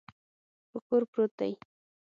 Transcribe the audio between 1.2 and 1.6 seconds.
دی.